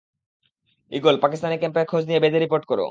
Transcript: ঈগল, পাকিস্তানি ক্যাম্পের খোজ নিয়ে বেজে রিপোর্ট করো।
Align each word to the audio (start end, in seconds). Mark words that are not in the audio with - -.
ঈগল, 0.91 1.15
পাকিস্তানি 1.23 1.55
ক্যাম্পের 1.57 1.85
খোজ 1.85 2.03
নিয়ে 2.07 2.21
বেজে 2.23 2.39
রিপোর্ট 2.39 2.63
করো। 2.65 2.79